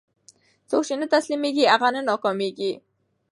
څوک 0.69 0.83
چې 0.87 0.93
نه 1.01 1.07
تسلیمېږي، 1.13 1.65
هغه 1.73 1.87
نه 1.95 2.01
ناکامېږي. 2.09 2.71